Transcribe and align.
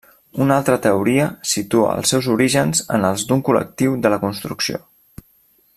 Una 0.43 0.55
altra 0.61 0.77
teoria 0.85 1.27
situa 1.49 1.91
els 1.97 2.13
seus 2.15 2.29
orígens 2.37 2.83
en 2.97 3.05
els 3.11 3.27
d'un 3.33 3.45
col·lectiu 3.51 3.95
de 4.07 4.13
la 4.15 4.23
construcció. 4.25 4.81